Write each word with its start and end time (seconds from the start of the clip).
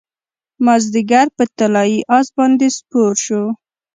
مازدیګر 0.65 1.27
په 1.37 1.43
طلايي 1.57 1.99
اس 2.17 2.27
باندې 2.37 2.67
سپور 2.77 3.13
شو 3.25 3.43